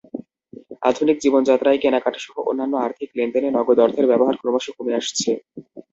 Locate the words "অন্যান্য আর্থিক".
2.49-3.09